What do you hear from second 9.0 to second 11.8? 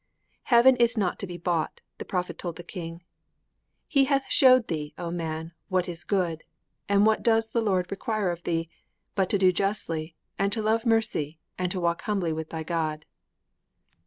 but to do justly and to love mercy and to